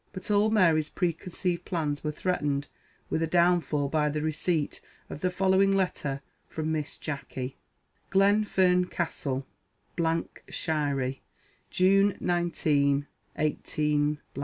But 0.13 0.31
all 0.31 0.49
Mary's 0.49 0.89
preconceived 0.89 1.63
plans 1.63 2.03
were 2.03 2.09
threatened 2.11 2.67
with 3.11 3.21
a 3.21 3.27
downfall 3.27 3.87
by 3.87 4.09
the 4.09 4.23
receipt 4.23 4.81
of 5.11 5.21
the 5.21 5.29
following 5.29 5.75
letter 5.75 6.23
from 6.49 6.71
Miss 6.71 6.97
Jacky: 6.97 7.59
GLENFERN 8.09 8.85
CASTLE, 8.85 9.45
SHIRIE, 10.49 11.21
June 11.69 12.17
19, 12.19 13.05
181 13.35 14.21